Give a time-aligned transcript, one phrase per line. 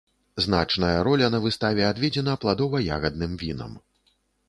[0.45, 3.81] Значная роля на выставе адведзена пладова-ягадным вінам!